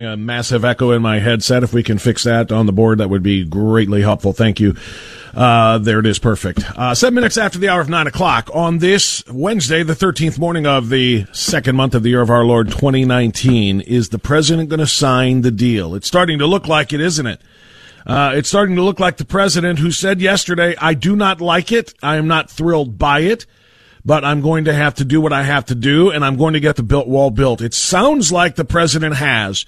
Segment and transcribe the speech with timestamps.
[0.00, 1.64] a massive echo in my headset.
[1.64, 4.32] If we can fix that on the board, that would be greatly helpful.
[4.32, 4.76] Thank you.
[5.34, 6.20] Uh, there it is.
[6.20, 6.62] Perfect.
[6.78, 10.68] Uh, seven minutes after the hour of nine o'clock on this Wednesday, the 13th morning
[10.68, 13.80] of the second month of the year of our Lord 2019.
[13.80, 15.96] Is the president going to sign the deal?
[15.96, 17.40] It's starting to look like it, isn't it?
[18.06, 21.72] Uh, it's starting to look like the president who said yesterday, I do not like
[21.72, 21.92] it.
[22.04, 23.46] I am not thrilled by it
[24.08, 26.54] but I'm going to have to do what I have to do, and I'm going
[26.54, 27.60] to get the built wall built.
[27.60, 29.66] It sounds like the president has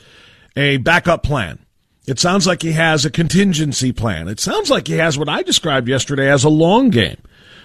[0.57, 1.59] a backup plan.
[2.07, 4.29] It sounds like he has a contingency plan.
[4.29, 7.19] It sounds like he has what I described yesterday as a long game.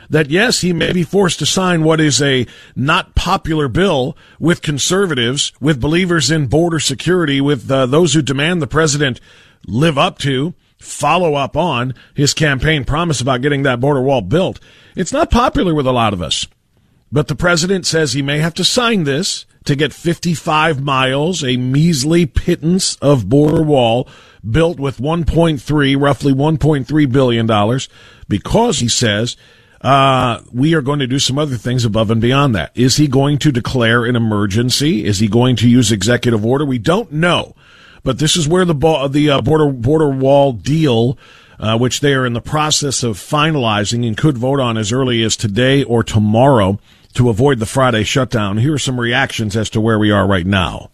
[0.09, 2.45] That yes, he may be forced to sign what is a
[2.75, 8.61] not popular bill with conservatives, with believers in border security, with uh, those who demand
[8.61, 9.21] the president
[9.65, 14.59] live up to, follow up on his campaign promise about getting that border wall built.
[14.93, 16.45] It's not popular with a lot of us.
[17.15, 21.55] But the president says he may have to sign this to get 55 miles, a
[21.55, 24.09] measly pittance of border wall
[24.47, 27.87] built with 1.3, roughly 1.3 billion dollars,
[28.27, 29.37] because he says
[29.79, 32.73] uh, we are going to do some other things above and beyond that.
[32.75, 35.05] Is he going to declare an emergency?
[35.05, 36.65] Is he going to use executive order?
[36.65, 37.55] We don't know,
[38.03, 41.17] but this is where the the uh, border border wall deal.
[41.57, 45.23] Uh, which they are in the process of finalizing and could vote on as early
[45.23, 46.77] as today or tomorrow
[47.15, 48.57] to avoid the Friday shutdown.
[48.57, 50.91] Here are some reactions as to where we are right now.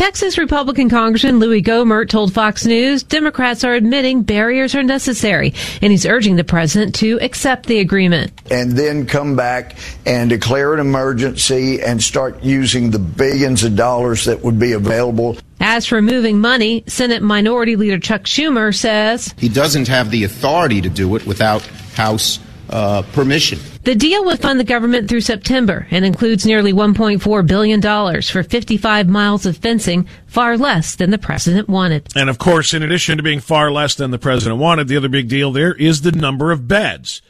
[0.00, 5.92] Texas Republican Congressman Louis Gohmert told Fox News Democrats are admitting barriers are necessary, and
[5.92, 8.32] he's urging the president to accept the agreement.
[8.50, 9.76] And then come back
[10.06, 15.36] and declare an emergency and start using the billions of dollars that would be available.
[15.60, 20.80] As for moving money, Senate Minority Leader Chuck Schumer says he doesn't have the authority
[20.80, 21.60] to do it without
[21.94, 22.38] House
[22.70, 23.58] uh, permission.
[23.84, 29.08] The deal would fund the government through September and includes nearly $1.4 billion for 55
[29.08, 32.08] miles of fencing, far less than the president wanted.
[32.14, 35.08] And of course, in addition to being far less than the president wanted, the other
[35.08, 37.22] big deal there is the number of beds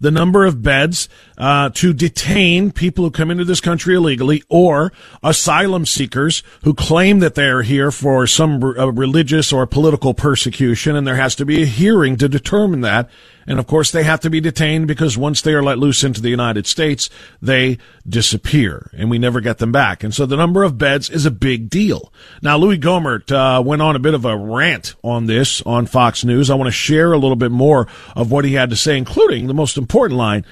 [0.00, 4.92] the number of beds uh, to detain people who come into this country illegally or
[5.22, 10.96] asylum seekers who claim that they are here for some uh, religious or political persecution,
[10.96, 13.08] and there has to be a hearing to determine that.
[13.46, 16.20] And of course, they have to be detained because once they are let loose into
[16.20, 17.10] the United States,
[17.42, 17.78] they
[18.08, 20.02] disappear and we never get them back.
[20.02, 22.12] And so the number of beds is a big deal.
[22.42, 26.24] Now, Louis Gohmert uh, went on a bit of a rant on this on Fox
[26.24, 26.50] News.
[26.50, 29.46] I want to share a little bit more of what he had to say, including
[29.46, 30.44] the most important line.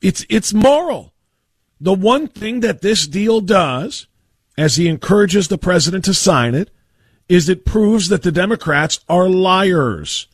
[0.00, 1.12] It's, it's moral.
[1.80, 4.06] The one thing that this deal does,
[4.58, 6.70] as he encourages the president to sign it,
[7.28, 10.26] is it proves that the Democrats are liars.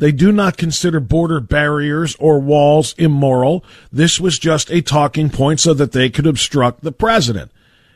[0.00, 3.62] They do not consider border barriers or walls immoral.
[3.92, 7.52] This was just a talking point so that they could obstruct the president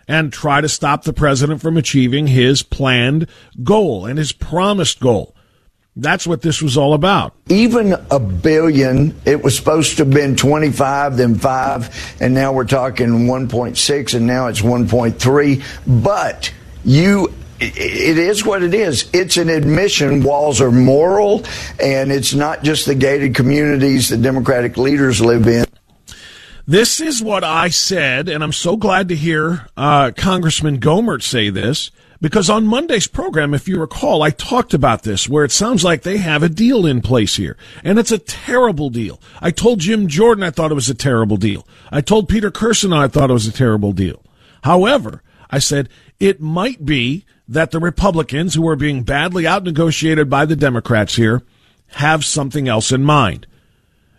[0.07, 3.27] and try to stop the president from achieving his planned
[3.63, 5.35] goal and his promised goal.
[5.97, 7.33] That's what this was all about.
[7.49, 12.67] Even a billion, it was supposed to have been 25, then 5, and now we're
[12.67, 16.03] talking 1.6, and now it's 1.3.
[16.03, 16.53] But
[16.85, 19.09] you it is what it is.
[19.13, 20.23] It's an admission.
[20.23, 21.45] Walls are moral,
[21.81, 25.65] and it's not just the gated communities that Democratic leaders live in.
[26.67, 31.51] This is what I said, and I'm so glad to hear uh, Congressman Gohmert say
[31.51, 31.91] this
[32.23, 36.03] because on Monday's program, if you recall, I talked about this where it sounds like
[36.03, 39.21] they have a deal in place here, and it's a terrible deal.
[39.43, 41.69] I told Jim Jordan I thought it was a terrible deal.
[41.93, 44.23] I told Peter Kirsanow I thought it was a terrible deal.
[44.63, 50.47] However, I said it might be that the Republicans, who are being badly outnegotiated by
[50.47, 51.43] the Democrats here,
[51.89, 53.47] have something else in mind.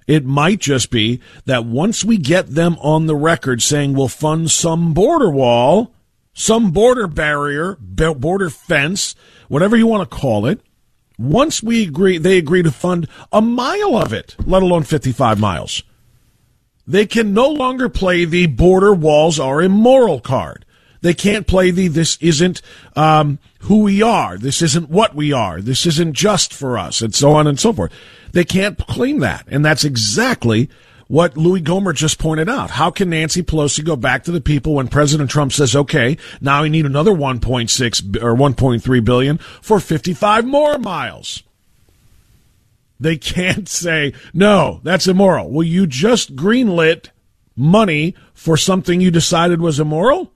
[0.08, 4.52] It might just be that once we get them on the record saying we'll fund
[4.52, 5.94] some border wall,
[6.34, 9.16] some border barrier, border fence,
[9.48, 10.62] whatever you want to call it,
[11.18, 15.82] once we agree, they agree to fund a mile of it, let alone 55 miles.
[16.86, 20.66] They can no longer play the border walls are immoral card.
[21.06, 22.64] They can't play the this isn't
[22.96, 24.40] um, who we are.
[24.40, 25.62] This isn't what we are.
[25.62, 27.94] This isn't just for us, and so on and so forth.
[28.32, 30.68] They can't claim that, and that's exactly
[31.08, 32.72] what Louis Gohmert just pointed out.
[32.72, 36.64] How can Nancy Pelosi go back to the people when President Trump says, "Okay, now
[36.64, 41.44] we need another 1.6 or 1.3 billion for 55 more miles"?
[43.00, 47.10] They can't say, "No, that's immoral." Well, you just greenlit
[47.56, 50.32] money for something you decided was immoral?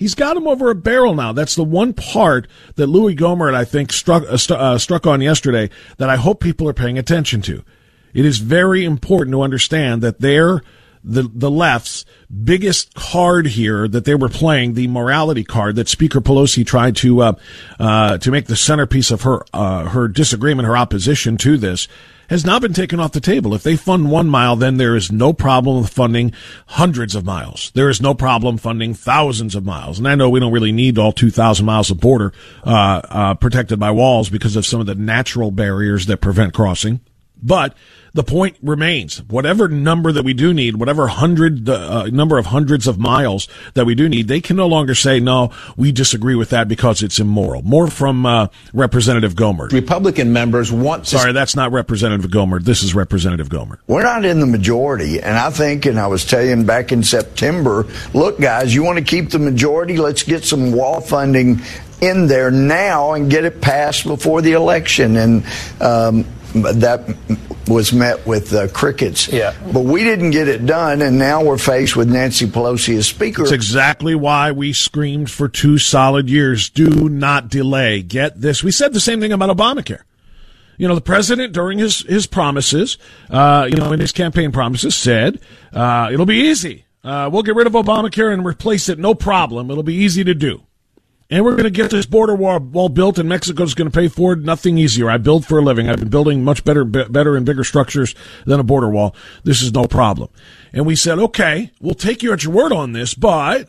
[0.00, 1.34] He's got him over a barrel now.
[1.34, 5.68] That's the one part that Louis Gohmert, I think, struck uh, uh, struck on yesterday
[5.98, 7.62] that I hope people are paying attention to.
[8.14, 10.62] It is very important to understand that their
[11.04, 12.06] the the left's
[12.44, 17.20] biggest card here that they were playing, the morality card that Speaker Pelosi tried to
[17.20, 17.32] uh,
[17.78, 21.88] uh, to make the centerpiece of her uh, her disagreement, her opposition to this,
[22.30, 23.54] has now been taken off the table.
[23.54, 26.32] If they fund one mile, then there is no problem with funding
[26.66, 27.72] hundreds of miles.
[27.74, 29.98] There is no problem funding thousands of miles.
[29.98, 32.32] And I know we don't really need all 2,000 miles of border
[32.64, 37.00] uh, uh, protected by walls because of some of the natural barriers that prevent crossing.
[37.42, 37.74] But
[38.12, 39.22] the point remains.
[39.22, 43.86] Whatever number that we do need whatever hundred uh, number of hundreds of miles that
[43.86, 47.18] we do need they can no longer say no we disagree with that because it's
[47.18, 47.62] immoral.
[47.62, 49.72] More from uh, representative gohmert.
[49.72, 52.64] Republican members want to sorry that's not representative gohmert.
[52.64, 53.78] This is representative gohmert.
[53.86, 57.86] We're not in the majority and i think and i was telling back in september
[58.14, 59.96] look guys you want to keep the majority?
[59.96, 61.60] Let's get some wall funding
[62.00, 65.16] in there now and get it passed before the election.
[65.16, 65.44] And
[65.80, 66.24] um,
[66.54, 67.16] that
[67.68, 69.28] was met with uh, crickets.
[69.28, 69.54] Yeah.
[69.72, 73.42] But we didn't get it done, and now we're faced with Nancy Pelosi as Speaker.
[73.42, 76.68] That's exactly why we screamed for two solid years.
[76.68, 78.02] Do not delay.
[78.02, 78.64] Get this.
[78.64, 80.02] We said the same thing about Obamacare.
[80.76, 82.96] You know, the president during his his promises,
[83.28, 85.38] uh, you know, in his campaign promises, said
[85.74, 86.86] uh, it'll be easy.
[87.04, 89.70] Uh, we'll get rid of Obamacare and replace it, no problem.
[89.70, 90.62] It'll be easy to do
[91.30, 94.32] and we're going to get this border wall, built, and Mexico's going to pay for
[94.32, 94.40] it.
[94.40, 95.08] Nothing easier.
[95.08, 95.88] I build for a living.
[95.88, 98.16] I've been building much better, better and bigger structures
[98.46, 99.14] than a border wall.
[99.44, 100.30] This is no problem.
[100.72, 103.68] And we said, okay, we'll take you at your word on this, but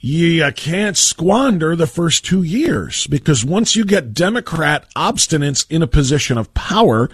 [0.00, 5.86] you can't squander the first two years because once you get Democrat obstinance in a
[5.86, 7.08] position of power,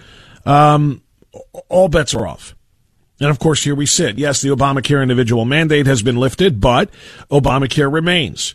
[0.47, 1.03] um,
[1.69, 2.55] all bets are off.
[3.21, 4.19] And of course, here we sit.
[4.19, 6.91] Yes, the Obamacare individual mandate has been lifted, but
[7.31, 8.55] Obamacare remains.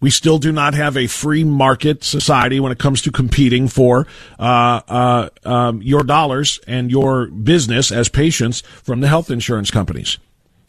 [0.00, 4.06] We still do not have a free market society when it comes to competing for
[4.38, 10.18] uh, uh, um, your dollars and your business as patients from the health insurance companies.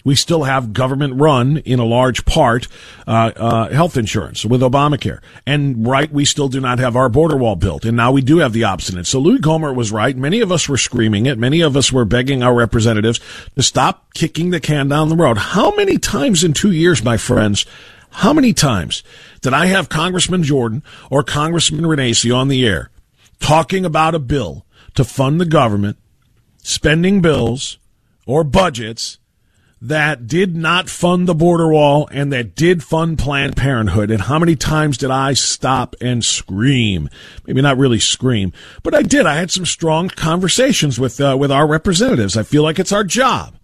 [0.07, 2.69] We still have government run, in a large part,
[3.05, 5.19] uh, uh, health insurance with Obamacare.
[5.45, 7.83] And right, we still do not have our border wall built.
[7.83, 9.05] And now we do have the obstinate.
[9.05, 10.15] So Louis Gohmert was right.
[10.15, 11.37] Many of us were screaming it.
[11.37, 13.19] Many of us were begging our representatives
[13.57, 15.37] to stop kicking the can down the road.
[15.37, 17.65] How many times in two years, my friends,
[18.17, 19.03] how many times
[19.41, 20.81] did I have Congressman Jordan
[21.11, 22.89] or Congressman Renacci on the air
[23.39, 24.65] talking about a bill
[24.95, 25.97] to fund the government,
[26.63, 27.77] spending bills
[28.25, 29.19] or budgets
[29.79, 34.09] that did not fund the border wall and that did fund Planned Parenthood.
[34.09, 37.11] And how many times did I stop and scream?
[37.45, 39.27] Maybe not really scream, but I did.
[39.27, 42.35] I had some strong conversations with uh, with our representatives.
[42.35, 43.56] I feel like it's our job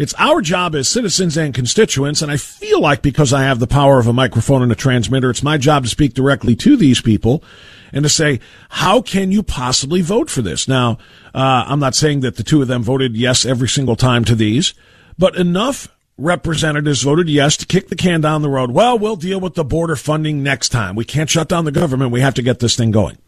[0.00, 3.66] it's our job as citizens and constituents, and I feel like because I have the
[3.66, 7.02] power of a microphone and a transmitter, it's my job to speak directly to these
[7.02, 7.44] people
[7.92, 10.66] and to say, how can you possibly vote for this?
[10.66, 10.92] Now,
[11.34, 14.34] uh, I'm not saying that the two of them voted yes every single time to
[14.34, 14.72] these,
[15.18, 18.70] but enough representatives voted yes to kick the can down the road.
[18.70, 20.96] Well, we'll deal with the border funding next time.
[20.96, 22.10] We can't shut down the government.
[22.10, 23.18] We have to get this thing going.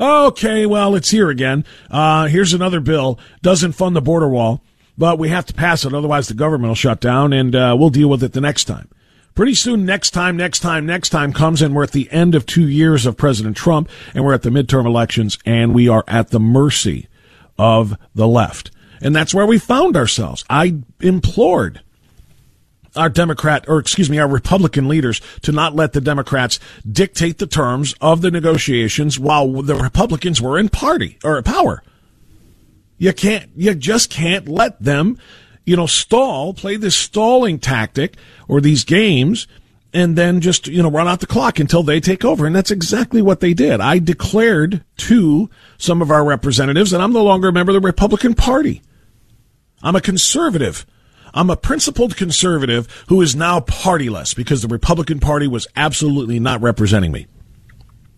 [0.00, 1.64] Okay, well, it's here again.
[1.88, 3.20] Uh, here's another bill.
[3.42, 4.60] Doesn't fund the border wall
[5.00, 5.94] but we have to pass it.
[5.94, 8.86] Otherwise, the government will shut down, and uh, we'll deal with it the next time.
[9.34, 12.44] Pretty soon, next time, next time, next time comes, and we're at the end of
[12.44, 16.28] two years of President Trump, and we're at the midterm elections, and we are at
[16.28, 17.08] the mercy
[17.58, 18.72] of the left.
[19.00, 20.44] And that's where we found ourselves.
[20.50, 21.80] I implored
[22.94, 27.46] our Democrat, or excuse me, our Republican leaders to not let the Democrats dictate the
[27.46, 31.82] terms of the negotiations while the Republicans were in party or power.
[33.00, 35.18] You can't, you just can't let them,
[35.64, 39.48] you know, stall, play this stalling tactic or these games
[39.94, 42.46] and then just, you know, run out the clock until they take over.
[42.46, 43.80] And that's exactly what they did.
[43.80, 47.86] I declared to some of our representatives that I'm no longer a member of the
[47.86, 48.82] Republican Party.
[49.82, 50.84] I'm a conservative.
[51.32, 56.60] I'm a principled conservative who is now partyless because the Republican Party was absolutely not
[56.60, 57.28] representing me.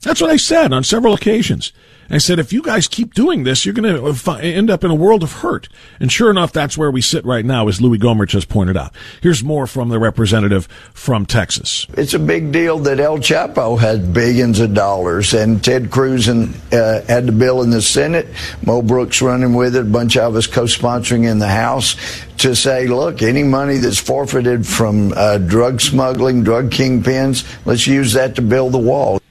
[0.02, 1.72] That's what I said on several occasions.
[2.10, 4.94] I said, if you guys keep doing this, you're going to end up in a
[4.94, 5.70] world of hurt.
[5.98, 8.92] And sure enough, that's where we sit right now, as Louis Gohmert just pointed out.
[9.22, 11.86] Here's more from the representative from Texas.
[11.94, 16.54] It's a big deal that El Chapo had billions of dollars, and Ted Cruz and,
[16.70, 18.26] uh, had the bill in the Senate.
[18.66, 21.96] Mo Brooks running with it, a bunch of us co-sponsoring in the House
[22.38, 28.12] to say, look, any money that's forfeited from uh, drug smuggling, drug kingpins, let's use
[28.12, 29.21] that to build the wall.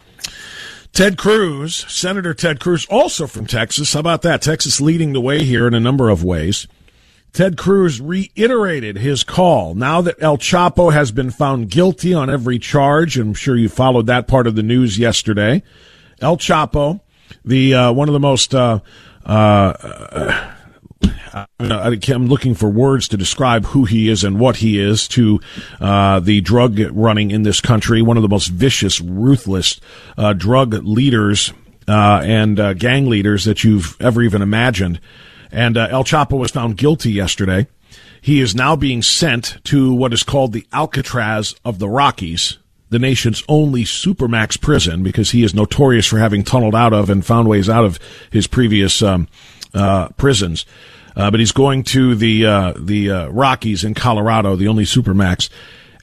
[0.93, 3.93] Ted Cruz, Senator Ted Cruz, also from Texas.
[3.93, 4.41] How about that?
[4.41, 6.67] Texas leading the way here in a number of ways.
[7.31, 12.59] Ted Cruz reiterated his call now that El Chapo has been found guilty on every
[12.59, 13.17] charge.
[13.17, 15.63] I'm sure you followed that part of the news yesterday.
[16.19, 16.99] El Chapo,
[17.45, 18.79] the uh, one of the most uh,
[19.25, 20.53] uh,
[21.59, 25.39] I'm looking for words to describe who he is and what he is to
[25.79, 28.01] uh, the drug running in this country.
[28.01, 29.79] One of the most vicious, ruthless
[30.17, 31.53] uh, drug leaders
[31.87, 34.99] uh, and uh, gang leaders that you've ever even imagined.
[35.51, 37.67] And uh, El Chapo was found guilty yesterday.
[38.21, 42.59] He is now being sent to what is called the Alcatraz of the Rockies,
[42.89, 47.25] the nation's only supermax prison, because he is notorious for having tunneled out of and
[47.25, 47.99] found ways out of
[48.31, 49.27] his previous um,
[49.73, 50.65] uh, prisons.
[51.15, 55.49] Uh, but he's going to the uh, the uh, Rockies in Colorado, the only supermax.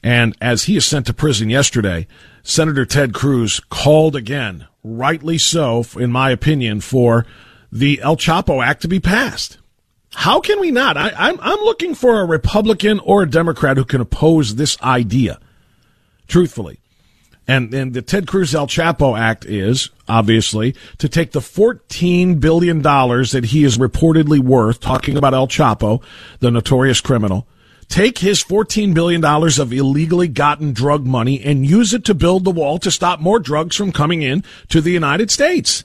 [0.03, 2.07] And as he is sent to prison yesterday,
[2.43, 7.25] Senator Ted Cruz called again, rightly so, in my opinion, for
[7.71, 9.57] the El Chapo Act to be passed.
[10.13, 10.97] How can we not?
[10.97, 15.39] I, I'm, I'm looking for a Republican or a Democrat who can oppose this idea,
[16.27, 16.79] truthfully.
[17.49, 23.47] And, the Ted Cruz El Chapo Act is, obviously, to take the $14 billion that
[23.47, 26.03] he is reportedly worth, talking about El Chapo,
[26.41, 27.47] the notorious criminal,
[27.87, 32.51] take his $14 billion of illegally gotten drug money and use it to build the
[32.51, 35.83] wall to stop more drugs from coming in to the United States.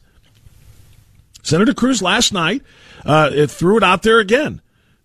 [1.42, 2.60] Senator Cruz last night
[3.06, 4.60] uh, threw it out there again,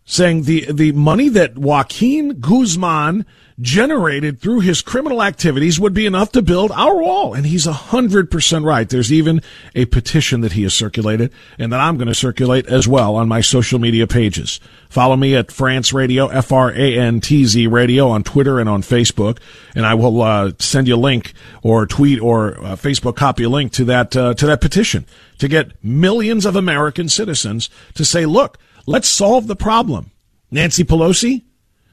[0.10, 3.28] saying the the money that Joaquin Guzman
[3.62, 7.34] generated through his criminal activities would be enough to build our wall.
[7.36, 8.90] And he's a hundred percent right.
[8.90, 9.42] There's even
[9.76, 13.28] a petition that he has circulated and that I'm going to circulate as well on
[13.28, 14.60] my social media pages.
[14.90, 19.38] Follow me at Frantz Radio, F-R-A-N-T-Z Radio on Twitter and on Facebook.
[19.76, 23.50] And I will, uh, send you a link or tweet or uh, Facebook copy a
[23.50, 25.06] link to that, uh, to that petition
[25.38, 28.58] to get millions of American citizens to say, look,
[28.90, 30.10] let's solve the problem.
[30.50, 31.44] Nancy Pelosi,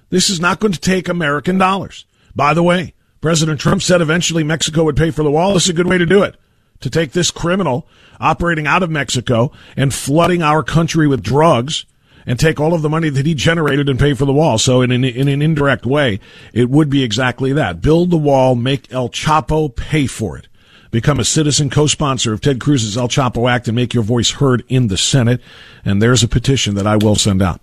[0.09, 2.07] this is not going to take American dollars.
[2.35, 5.53] By the way, President Trump said eventually Mexico would pay for the wall.
[5.53, 6.37] This is a good way to do it.
[6.81, 7.87] To take this criminal
[8.19, 11.85] operating out of Mexico and flooding our country with drugs
[12.25, 14.57] and take all of the money that he generated and pay for the wall.
[14.57, 16.19] So in an, in an indirect way,
[16.55, 17.83] it would be exactly that.
[17.83, 20.49] Build the wall, make El Chapo pay for it.
[20.91, 24.65] Become a citizen co-sponsor of Ted Cruz's El Chapo Act and make your voice heard
[24.69, 25.41] in the Senate.
[25.85, 27.61] And there's a petition that I will send out.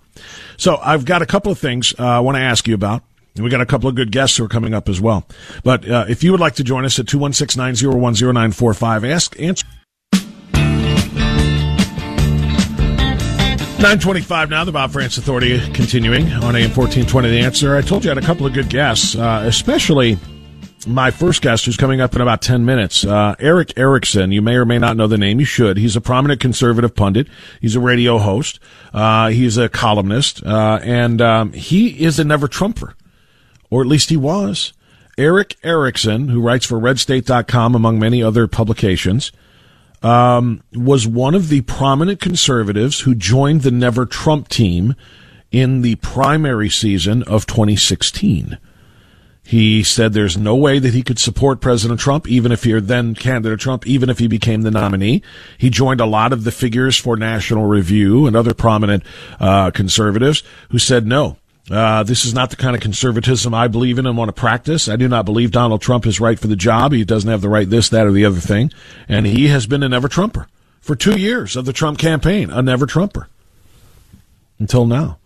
[0.56, 3.02] So I've got a couple of things uh, I want to ask you about.
[3.36, 5.26] We got a couple of good guests who are coming up as well.
[5.64, 9.66] But uh, if you would like to join us at 216-901-0945, ask, answer.
[13.84, 17.76] 925 now, the Bob Frantz Authority continuing on AM 1420 The Answer.
[17.76, 20.16] I told you I had a couple of good guests, uh, especially
[20.86, 23.04] my first guest who's coming up in about 10 minutes.
[23.04, 25.40] Uh, Erick Erickson, you may or may not know the name.
[25.40, 25.76] You should.
[25.76, 27.28] He's a prominent conservative pundit.
[27.60, 28.60] He's a radio host.
[28.92, 30.44] Uh, he's a columnist.
[30.44, 32.94] Uh, and, um, he is a never Trumper.
[33.70, 34.72] Or at least he was.
[35.16, 39.32] Erick Erickson, who writes for redstate.com among many other publications,
[40.02, 44.94] um, was one of the prominent conservatives who joined the Never Trump team
[45.50, 48.58] in the primary season of 2016.
[49.46, 53.14] He said there's no way that he could support President Trump, even if he're then
[53.14, 55.22] candidate Trump, even if he became the nominee.
[55.58, 59.02] He joined a lot of the figures for National Review and other prominent
[59.38, 61.36] uh, conservatives who said no.
[61.70, 64.88] Uh, this is not the kind of conservatism I believe in and want to practice.
[64.88, 66.92] I do not believe Donald Trump is right for the job.
[66.92, 68.70] He doesn't have the right this, that, or the other thing.
[69.08, 70.46] And he has been a never Trumper
[70.80, 73.28] for two years of the Trump campaign, a never Trumper
[74.58, 75.18] until now.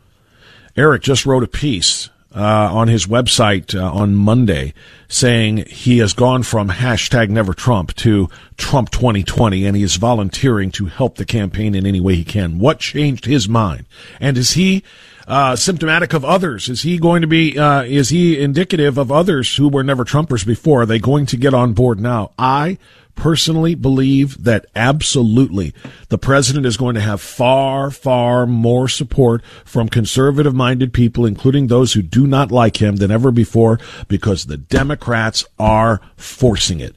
[0.76, 2.08] Eric just wrote a piece
[2.38, 4.73] uh, on his website uh, on Monday
[5.09, 10.71] saying he has gone from hashtag never Trump to Trump 2020 and he is volunteering
[10.71, 12.61] to help the campaign in any way he can.
[12.61, 13.87] What changed his mind?
[14.21, 14.85] And is he
[15.26, 16.68] uh, symptomatic of others?
[16.68, 20.47] Is he going to be, uh, is he indicative of others who were never Trumpers
[20.47, 20.83] before?
[20.83, 22.30] Are they going to get on board now?
[22.38, 22.78] I
[23.18, 25.75] personally believe that absolutely
[26.08, 31.66] the president is going to have far, far more support from conservative minded people, including
[31.66, 36.94] those who do not like him than ever before because the Democrats are forcing it.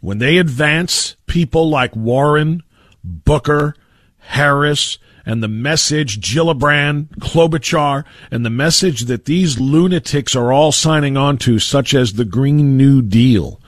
[0.00, 2.62] When they advance people like Warren,
[3.02, 3.74] Booker,
[4.18, 11.16] Harris, and the message Gillibrand, Klobuchar, and the message that these lunatics are all signing
[11.16, 13.58] on to, such as the Green New Deal,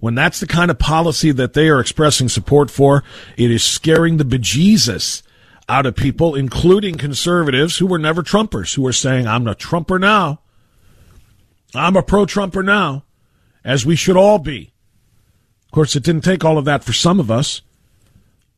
[0.00, 3.04] when that's the kind of policy that they are expressing support for,
[3.36, 5.22] it is scaring the bejesus
[5.68, 9.98] out of people, including conservatives who were never Trumpers, who are saying, I'm a Trumper
[9.98, 10.40] now.
[11.74, 13.04] I'm a pro Trumper now,
[13.64, 14.72] as we should all be.
[15.66, 17.62] Of course, it didn't take all of that for some of us.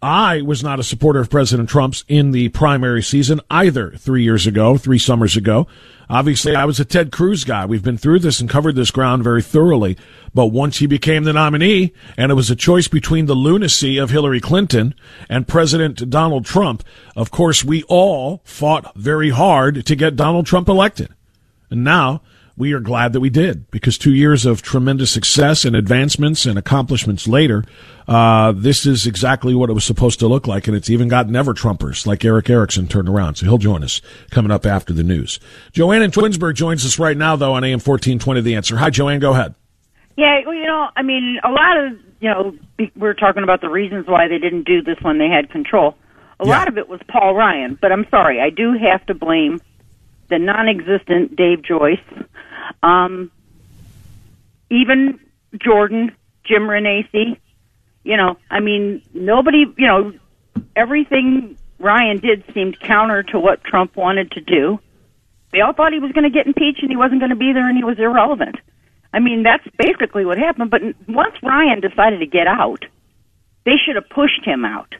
[0.03, 4.49] I was not a supporter of President Trump's in the primary season either three years
[4.49, 5.69] ago, three summers ago.
[6.11, 7.65] Obviously, I was a Ted Cruz guy.
[7.67, 9.97] We've been through this and covered this ground very thoroughly.
[10.35, 14.11] But once he became the nominee and it was a choice between the lunacy of
[14.11, 14.95] Hillary Clinton
[15.29, 16.83] and President Donald Trump,
[17.15, 21.11] of course, we all fought very hard to get Donald Trump elected.
[21.71, 22.23] And now
[22.57, 26.59] we are glad that we did because two years of tremendous success and advancements and
[26.59, 27.65] accomplishments later,
[28.07, 30.69] uh, this is exactly what it was supposed to look like.
[30.69, 33.37] And it's even got never Trumpers like Erick Erickson turned around.
[33.37, 35.41] So he'll join us coming up after the news.
[35.73, 38.77] Joanne in Twinsburg joins us right now, though, on AM 1420 The Answer.
[38.77, 39.21] Hi, Joanne.
[39.21, 39.55] Go ahead.
[40.17, 42.55] Yeah, well, you know, I mean, a lot of, you know,
[42.97, 45.97] we're talking about the reasons why they didn't do this when they had control.
[46.39, 46.59] A yeah.
[46.59, 49.61] lot of it was Paul Ryan, but I'm sorry, I do have to blame
[50.33, 52.01] the non-existent Dave Joyce,
[52.83, 53.31] um,
[54.71, 55.21] even
[55.59, 57.37] Jordan, Jim Renacci.
[58.03, 59.67] You know, I mean, nobody.
[59.77, 60.13] You know,
[60.75, 64.81] everything Ryan did seemed counter to what Trump wanted to do.
[65.53, 67.53] They all thought he was going to get impeached and he wasn't going to be
[67.53, 68.57] there and he was irrelevant.
[69.13, 70.71] I mean, that's basically what happened.
[70.71, 72.87] But once Ryan decided to get out,
[73.67, 74.95] they should have pushed him out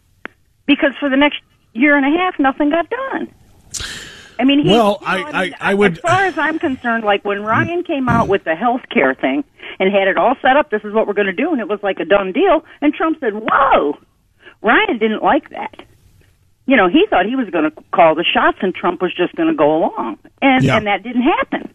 [0.67, 1.41] because for the next
[1.73, 3.35] year and a half, nothing got done.
[4.39, 5.93] I mean, he, well, you know, I, I, mean, I, would.
[5.93, 9.45] As far as I'm concerned, like when Ryan came out with the health care thing
[9.79, 11.69] and had it all set up, this is what we're going to do, and it
[11.69, 12.65] was like a done deal.
[12.81, 13.99] And Trump said, "Whoa!"
[14.63, 15.85] Ryan didn't like that.
[16.67, 19.35] You know, he thought he was going to call the shots, and Trump was just
[19.35, 20.77] going to go along, and yeah.
[20.77, 21.73] and that didn't happen.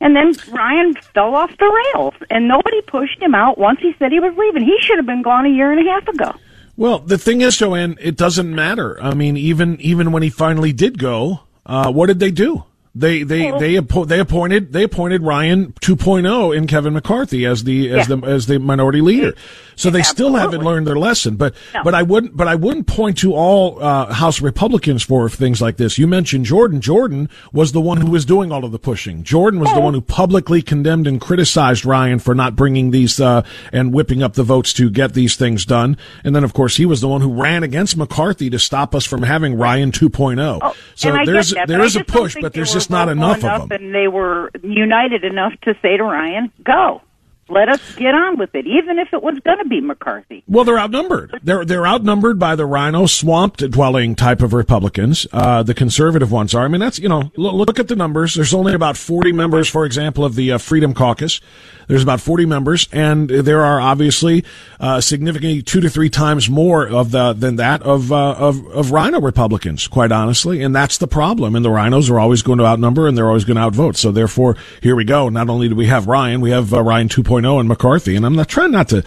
[0.00, 4.12] And then Ryan fell off the rails, and nobody pushed him out once he said
[4.12, 4.62] he was leaving.
[4.62, 6.34] He should have been gone a year and a half ago.
[6.76, 9.00] Well, the thing is, Joanne, it doesn't matter.
[9.00, 12.64] I mean, even even when he finally did go, uh, what did they do?
[12.96, 17.90] They they they appo- they appointed they appointed Ryan 2.0 in Kevin McCarthy as the
[17.90, 18.16] as yeah.
[18.16, 19.34] the as the minority leader.
[19.74, 21.34] So they still haven't learned their lesson.
[21.34, 21.82] But no.
[21.82, 25.76] but I wouldn't but I wouldn't point to all uh, House Republicans for things like
[25.76, 25.98] this.
[25.98, 26.80] You mentioned Jordan.
[26.80, 29.24] Jordan was the one who was doing all of the pushing.
[29.24, 29.74] Jordan was oh.
[29.74, 34.22] the one who publicly condemned and criticized Ryan for not bringing these uh, and whipping
[34.22, 35.96] up the votes to get these things done.
[36.22, 39.04] And then of course he was the one who ran against McCarthy to stop us
[39.04, 40.60] from having Ryan 2.0.
[40.62, 43.68] Oh, so there's that, there is a push, but there's just not enough, enough of
[43.68, 43.82] them.
[43.82, 47.00] And they were united enough to say to Ryan, "Go."
[47.48, 50.42] Let us get on with it, even if it was going to be McCarthy.
[50.48, 51.40] Well, they're outnumbered.
[51.42, 55.26] They're they're outnumbered by the RINO swamp dwelling type of Republicans.
[55.30, 56.64] Uh, the conservative ones are.
[56.64, 58.34] I mean, that's you know, look, look, at the numbers.
[58.34, 61.40] There's only about 40 members, for example, of the uh, Freedom Caucus.
[61.86, 64.42] There's about 40 members, and there are obviously
[64.80, 68.90] uh, significantly two to three times more of the than that of uh, of of
[68.90, 69.86] RINO Republicans.
[69.86, 71.54] Quite honestly, and that's the problem.
[71.54, 73.96] And the RINOs are always going to outnumber, and they're always going to outvote.
[73.96, 75.28] So therefore, here we go.
[75.28, 78.16] Not only do we have Ryan, we have uh, Ryan 2.0 2.0 and McCarthy.
[78.16, 79.04] And I'm not trying not to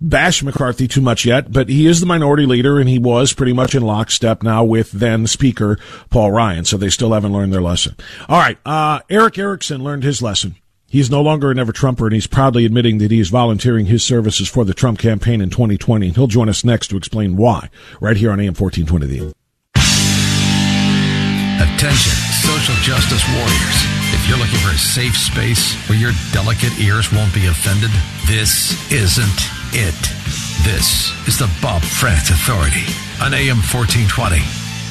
[0.00, 3.52] bash McCarthy too much yet, but he is the minority leader and he was pretty
[3.52, 5.78] much in lockstep now with then Speaker
[6.10, 6.64] Paul Ryan.
[6.64, 7.96] So they still haven't learned their lesson.
[8.28, 8.58] All right.
[8.64, 10.56] Uh, Erick Erickson learned his lesson.
[10.88, 14.04] He's no longer a never Trumper and he's proudly admitting that he is volunteering his
[14.04, 16.10] services for the Trump campaign in 2020.
[16.10, 19.34] He'll join us next to explain why right here on AM 1420 The
[21.58, 22.12] Attention,
[22.44, 23.95] social justice warriors.
[24.26, 27.90] You're looking for a safe space where your delicate ears won't be offended,
[28.26, 29.40] this isn't
[29.72, 29.94] it.
[30.64, 32.86] This is the Bob Frantz Authority
[33.22, 34.42] on AM 1420.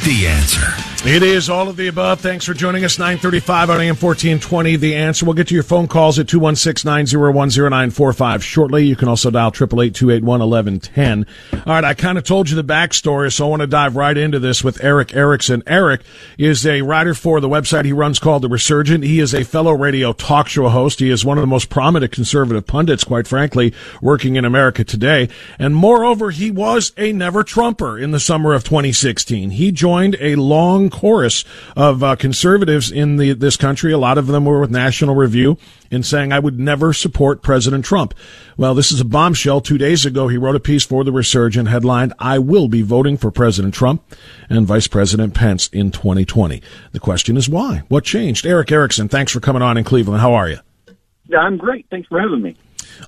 [0.07, 0.94] The answer.
[1.07, 2.19] It is all of the above.
[2.19, 2.97] Thanks for joining us.
[2.97, 4.75] 935 on AM 1420.
[4.77, 5.23] The answer.
[5.25, 8.85] We'll get to your phone calls at 216-901-0945 shortly.
[8.85, 11.27] You can also dial 888-281-1110.
[11.53, 11.83] All right.
[11.83, 14.63] I kind of told you the backstory, so I want to dive right into this
[14.63, 15.61] with Erick Erickson.
[15.67, 16.01] Eric
[16.39, 19.03] is a writer for the website he runs called The Resurgent.
[19.03, 20.99] He is a fellow radio talk show host.
[20.99, 25.29] He is one of the most prominent conservative pundits, quite frankly, working in America today.
[25.59, 29.51] And moreover, he was a never Trumper in the summer of 2016.
[29.51, 31.43] He joined joined a long chorus
[31.75, 33.91] of uh, conservatives in the, this country.
[33.91, 35.57] A lot of them were with National Review
[35.91, 38.13] in saying, I would never support President Trump.
[38.55, 39.59] Well, this is a bombshell.
[39.59, 43.17] Two days ago, he wrote a piece for The Resurgent headlined, I will be voting
[43.17, 44.03] for President Trump
[44.49, 46.61] and Vice President Pence in 2020.
[46.93, 47.83] The question is why?
[47.89, 48.45] What changed?
[48.45, 50.21] Erick Erickson, thanks for coming on in Cleveland.
[50.21, 50.59] How are you?
[51.37, 51.87] I'm great.
[51.89, 52.55] Thanks for having me.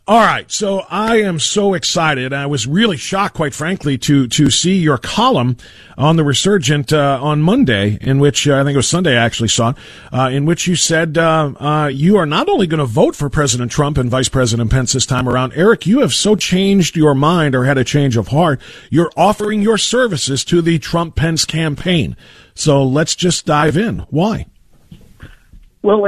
[0.06, 2.34] All right, so I am so excited.
[2.34, 5.58] I was really shocked, quite frankly, to to see your column
[5.98, 9.18] on the Resurgent uh, on Monday, in which uh, I think it was Sunday.
[9.18, 9.74] I actually saw,
[10.14, 13.30] uh, in which you said uh, uh, you are not only going to vote for
[13.30, 15.54] President Trump and Vice President Pence this time around.
[15.56, 18.62] Eric, you have so changed your mind or had a change of heart.
[18.90, 22.16] You're offering your services to the Trump Pence campaign.
[22.54, 24.00] So let's just dive in.
[24.10, 24.48] Why?
[25.82, 26.02] Well,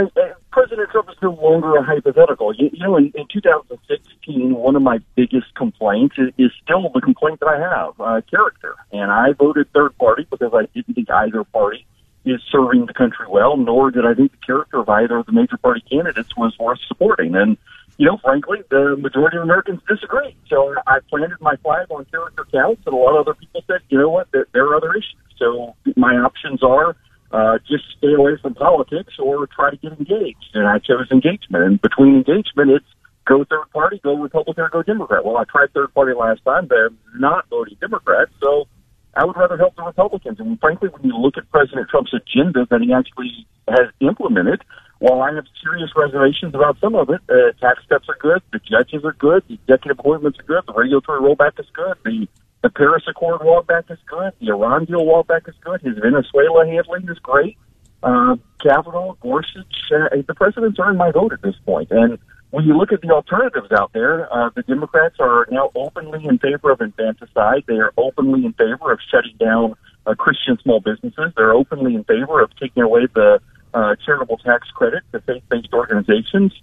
[0.52, 2.54] President Trump is no longer a hypothetical.
[2.56, 7.02] You, you know, in, in 2016, one of my biggest complaints is, is still the
[7.02, 8.76] complaint that I have, uh, character.
[8.92, 11.86] And I voted third party because I didn't think either party
[12.26, 15.32] is serving the country well, nor did I think the character of either of the
[15.32, 17.36] major party candidates was worth supporting.
[17.36, 17.58] And,
[17.98, 20.36] you know, frankly, the majority of Americans disagree.
[20.48, 23.82] So I planted my flag on character counts, and a lot of other people said,
[23.90, 25.16] you know what, there, there are other issues.
[25.38, 26.96] So my options are
[27.32, 30.52] uh, just stay away from politics or try to get engaged.
[30.54, 31.64] And I chose engagement.
[31.64, 32.86] And between engagement, it's
[33.26, 35.24] go third party, go Republican, or go Democrat.
[35.24, 36.68] Well, I tried third party last time.
[36.68, 38.30] They're not voting Democrat.
[38.42, 38.68] So
[39.16, 40.40] I would rather help the Republicans.
[40.40, 44.64] And frankly, when you look at President Trump's agenda that he actually has implemented,
[45.00, 48.60] while I have serious reservations about some of it, uh, tax steps are good, the
[48.60, 52.28] judges are good, the executive appointments are good, the regulatory rollback is good, the
[52.62, 57.08] the Paris Accord rollback is good, the Iran deal rollback is good, his Venezuela handling
[57.10, 57.58] is great.
[58.02, 61.92] Uh, Kavanaugh, Gorsuch, uh, the president's earned my vote at this point.
[61.92, 62.18] And
[62.52, 66.40] when you look at the alternatives out there, uh, the Democrats are now openly in
[66.40, 67.64] favor of infanticide.
[67.68, 71.32] They are openly in favor of shutting down uh, Christian small businesses.
[71.36, 73.40] They're openly in favor of taking away the
[73.74, 76.54] uh, charitable tax credit to faith-based organizations.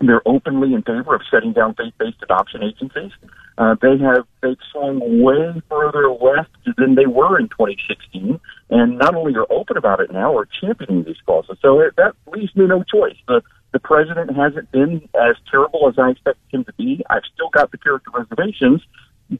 [0.00, 3.10] They're openly in favor of shutting down faith-based adoption agencies.
[3.56, 8.38] Uh, they have they've swung way further left than they were in 2016,
[8.70, 11.58] and not only are open about it now, are championing these causes.
[11.60, 13.16] So it, that leaves me no choice.
[13.26, 17.04] The the president hasn't been as terrible as I expected him to be.
[17.10, 18.82] I've still got the character reservations,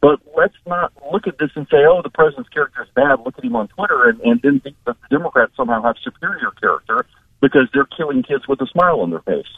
[0.00, 3.20] but let's not look at this and say, oh, the president's character is bad.
[3.24, 6.50] Look at him on Twitter and, and then think that the Democrats somehow have superior
[6.60, 7.06] character
[7.40, 9.48] because they're killing kids with a smile on their face.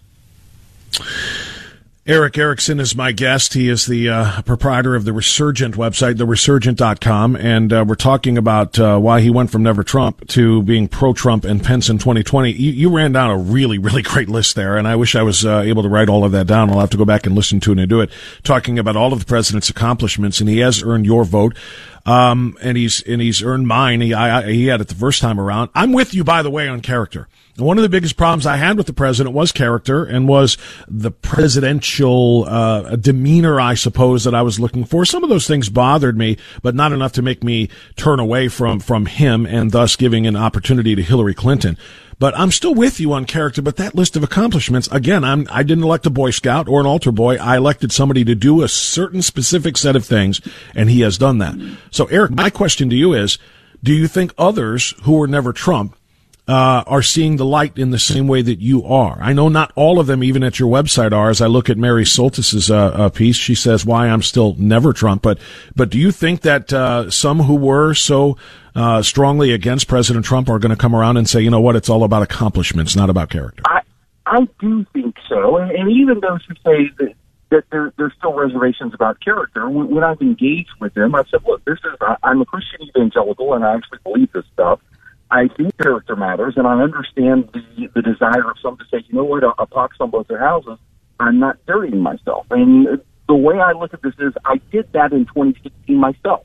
[2.06, 3.54] Erick Erickson is my guest.
[3.54, 8.78] He is the uh, proprietor of the Resurgent website, theresurgent.com, and uh, we're talking about
[8.78, 12.52] uh, why he went from Never Trump to being pro Trump and Pence in 2020.
[12.52, 15.44] You, you, ran down a really, really great list there, and I wish I was
[15.44, 16.70] uh, able to write all of that down.
[16.70, 18.10] I'll have to go back and listen to it and do it,
[18.42, 21.54] talking about all of the president's accomplishments, and he has earned your vote.
[22.06, 24.00] Um, and he's and he's earned mine.
[24.00, 25.70] He I, I, he had it the first time around.
[25.74, 27.28] I'm with you, by the way, on character.
[27.60, 30.56] One of the biggest problems I had with the president was character and was
[30.88, 35.04] the presidential uh, demeanor, I suppose, that I was looking for.
[35.04, 38.80] Some of those things bothered me, but not enough to make me turn away from
[38.80, 41.76] from him and thus giving an opportunity to Hillary Clinton.
[42.18, 43.62] But I'm still with you on character.
[43.62, 46.86] But that list of accomplishments, again, I'm, I didn't elect a Boy Scout or an
[46.86, 47.36] altar boy.
[47.36, 50.40] I elected somebody to do a certain specific set of things,
[50.74, 51.54] and he has done that.
[51.90, 53.38] So, Eric, my question to you is,
[53.82, 55.96] do you think others who were never Trump
[56.50, 59.16] uh, are seeing the light in the same way that you are.
[59.22, 61.30] I know not all of them, even at your website, are.
[61.30, 64.92] As I look at Mary Soltis's uh, uh, piece, she says why I'm still never
[64.92, 65.22] Trump.
[65.22, 65.38] But
[65.76, 68.36] but do you think that uh, some who were so
[68.74, 71.76] uh, strongly against President Trump are going to come around and say, you know what,
[71.76, 73.62] it's all about accomplishments, not about character?
[73.66, 73.82] I
[74.26, 77.14] I do think so, and, and even those who say that.
[77.50, 79.68] That there, there's still reservations about character.
[79.68, 83.54] When, when I've engaged with them, I've said, "Look, this is I'm a Christian evangelical,
[83.54, 84.78] and I actually believe this stuff."
[85.30, 89.14] I think character matters, and I understand the the desire of some to say, you
[89.14, 90.78] know what, a, a pox on both their houses.
[91.20, 95.12] I'm not dirtying myself, and the way I look at this is, I did that
[95.12, 96.44] in 2016 myself,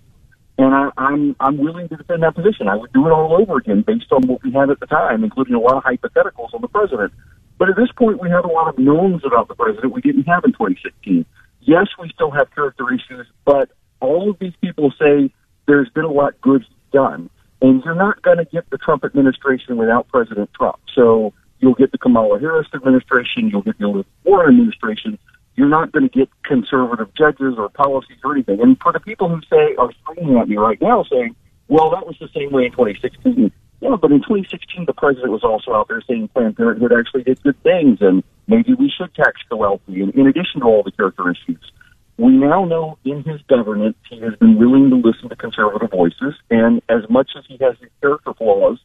[0.59, 2.67] and I, I'm I'm willing to defend that position.
[2.67, 5.23] I would do it all over again based on what we had at the time,
[5.23, 7.11] including a lot of hypotheticals on the president.
[7.57, 10.23] But at this point, we have a lot of knowns about the president we didn't
[10.23, 11.25] have in 2016.
[11.61, 15.33] Yes, we still have character issues, but all of these people say
[15.67, 17.29] there's been a lot good done.
[17.65, 20.77] And you're not going to get the Trump administration without President Trump.
[20.93, 25.17] So you'll get the Kamala Harris administration, you'll get the Warren administration.
[25.55, 28.61] You're not going to get conservative judges or policies or anything.
[28.61, 31.35] And for the people who say are screaming at me right now, saying,
[31.67, 33.51] "Well, that was the same way in 2016."
[33.81, 37.41] Yeah, but in 2016, the president was also out there saying Planned Parenthood actually did
[37.41, 40.01] good things, and maybe we should tax the wealthy.
[40.01, 41.71] And in addition to all the character issues,
[42.17, 46.35] we now know in his governance he has been willing to listen to conservative voices,
[46.49, 48.79] and as much as he has these character flaws,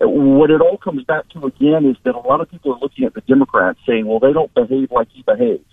[0.00, 3.04] what it all comes back to again is that a lot of people are looking
[3.04, 5.64] at the Democrats saying, well, they don't behave like he behaves.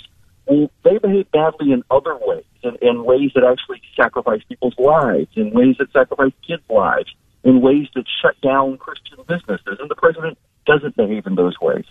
[0.45, 5.29] Well, they behave badly in other ways, in, in ways that actually sacrifice people's lives,
[5.35, 9.95] in ways that sacrifice kids' lives, in ways that shut down Christian businesses, and the
[9.95, 11.85] president doesn't behave in those ways.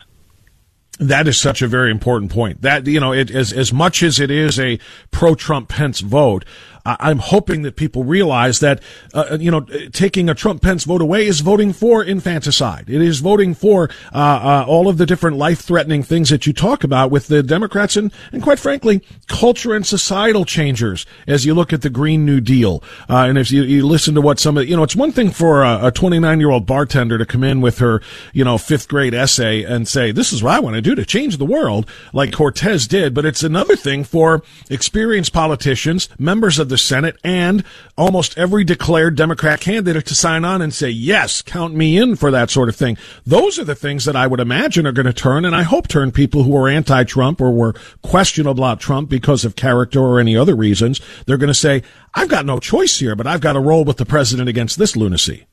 [0.99, 2.63] That is such a very important point.
[2.63, 4.79] That you know, it, as as much as it is a
[5.11, 6.45] pro-Trump Pence vote,
[6.85, 8.83] I- am hoping that people realize that,
[9.15, 9.61] uh, you know,
[9.93, 12.85] taking a Trump Pence vote away is voting for infanticide.
[12.89, 16.53] It is voting for uh, uh, all of the different life threatening things that you
[16.53, 21.55] talk about with the Democrats and, and quite frankly, culture and societal changers as you
[21.55, 22.83] look at the Green New Deal.
[23.09, 25.31] Uh, and if you, you, listen to what some of, you know, it's one thing
[25.31, 29.15] for a 29 year old bartender to come in with her, you know, fifth grade
[29.15, 32.33] essay and say, this is what I want to do to change the world, like
[32.33, 33.15] Cortez did.
[33.15, 37.65] But it's another thing for experienced politicians, members of the Senate, and
[37.97, 42.31] almost every declared Democrat candidate to sign on and say, yes, count me in for
[42.31, 42.97] that sort of thing.
[43.27, 45.89] Those are the things that I would imagine are going to turn, and I hope
[45.89, 50.37] turn people who are anti-Trump or were questionable about Trump because of character or any
[50.37, 51.01] other reasons.
[51.27, 51.83] They're going to say,
[52.15, 54.97] I've got no choice here, but I've got to roll with the president against this
[54.97, 55.47] lunacy.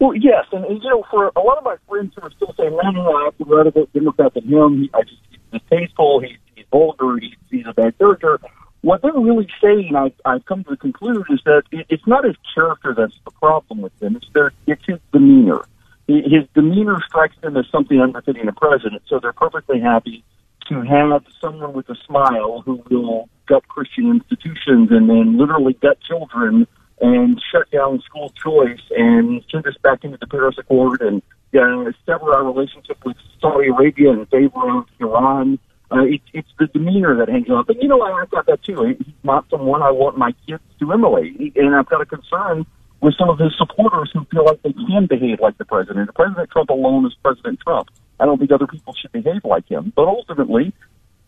[0.00, 2.54] Well, yes, and, and you know, for a lot of my friends who are still
[2.56, 6.20] saying, "No, no, I have to rather vote Democrat than him," I just he's distasteful,
[6.20, 8.38] he's, he's vulgar, he's, he's a bad character.
[8.82, 12.24] What they're really saying, I, I've come to the conclusion, is that it, it's not
[12.24, 15.64] his character that's the problem with him; it's their it's his demeanor.
[16.06, 20.24] His demeanor strikes them as something unbefitting a president, so they're perfectly happy
[20.68, 25.98] to have someone with a smile who will gut Christian institutions and then literally gut
[26.00, 26.66] children
[27.00, 31.22] and shut down school choice and send us back into the Paris Accord and
[31.54, 35.58] uh, sever our relationship with Saudi Arabia in favor of Iran.
[35.90, 37.64] Uh, it, it's the demeanor that hangs on.
[37.66, 38.94] But you know, I've got that too.
[38.98, 42.66] He's not someone I want my kids to emulate, and I've got a concern
[43.00, 46.14] with some of his supporters who feel like they can behave like the president.
[46.14, 47.88] President Trump alone is President Trump.
[48.20, 49.92] I don't think other people should behave like him.
[49.94, 50.74] But ultimately,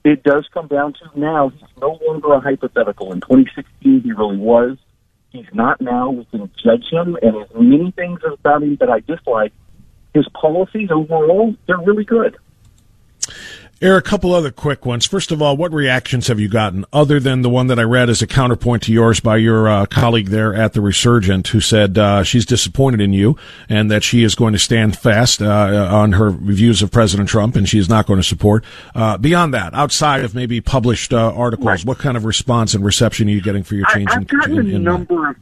[0.05, 3.12] it does come down to now he's no longer a hypothetical.
[3.12, 4.79] In 2016, he really was.
[5.31, 6.11] He's not now.
[6.11, 9.53] We can judge him, and as many things about him that I dislike,
[10.12, 12.37] his policies overall, they're really good.
[13.82, 15.06] Eric, a couple other quick ones.
[15.06, 18.10] First of all, what reactions have you gotten other than the one that I read
[18.10, 21.96] as a counterpoint to yours by your uh, colleague there at the Resurgent who said
[21.96, 23.38] uh, she's disappointed in you
[23.70, 27.56] and that she is going to stand fast uh, on her views of President Trump
[27.56, 28.66] and she is not going to support.
[28.94, 31.84] Uh, beyond that, outside of maybe published uh, articles, right.
[31.86, 34.10] what kind of response and reception are you getting for your change?
[34.10, 35.36] I, I've gotten in, in, a number of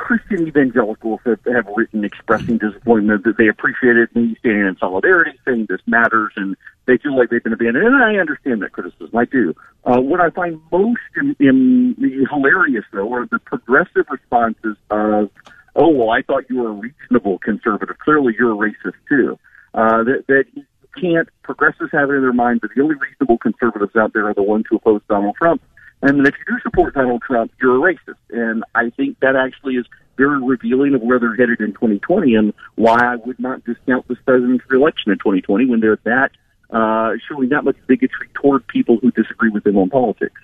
[0.00, 5.66] Christian evangelicals that have written expressing disappointment that they appreciated me standing in solidarity, saying
[5.68, 7.86] this matters, and they feel like they've been abandoned.
[7.86, 9.14] And I understand that criticism.
[9.14, 9.54] I do.
[9.84, 15.30] Uh, what I find most in, in hilarious, though, are the progressive responses of,
[15.76, 17.98] "Oh, well, I thought you were a reasonable conservative.
[17.98, 19.38] Clearly, you're a racist too."
[19.74, 20.64] Uh, that that you
[20.98, 24.34] can't progressives have it in their mind that the only reasonable conservatives out there are
[24.34, 25.62] the ones who oppose Donald Trump.
[26.02, 28.16] And if you do support Donald Trump, you're a racist.
[28.30, 29.86] And I think that actually is
[30.16, 34.18] very revealing of where they're headed in 2020 and why I would not discount this
[34.24, 36.30] president's election in 2020 when they're that
[36.72, 40.40] uh, showing that much bigotry toward people who disagree with them on politics.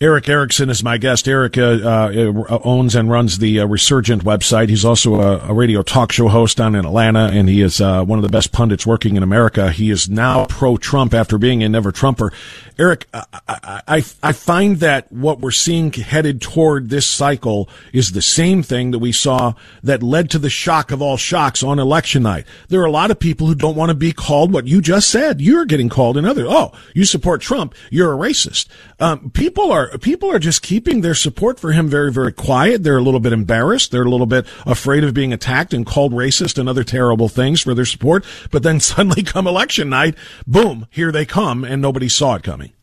[0.00, 1.28] Erick Erickson is my guest.
[1.28, 4.68] Eric uh, uh, owns and runs the uh, Resurgent website.
[4.68, 8.02] He's also a, a, radio talk show host down in Atlanta, and he is uh,
[8.02, 9.70] one of the best pundits working in America.
[9.70, 12.32] He is now pro-Trump after being a never Trumper.
[12.78, 18.22] Eric, I, I, I find that what we're seeing headed toward this cycle is the
[18.22, 22.22] same thing that we saw that led to the shock of all shocks on election
[22.22, 22.46] night.
[22.68, 25.10] There are a lot of people who don't want to be called what you just
[25.10, 25.40] said.
[25.40, 26.46] You're getting called another.
[26.46, 27.74] Oh, you support Trump.
[27.90, 28.68] You're a racist.
[29.02, 32.84] Um, people are people are just keeping their support for him very, very quiet.
[32.84, 33.90] They're a little bit embarrassed.
[33.90, 37.60] They're a little bit afraid of being attacked and called racist and other terrible things
[37.60, 38.24] for their support.
[38.52, 40.14] But then suddenly come election night,
[40.46, 42.74] boom, here they come and nobody saw it coming.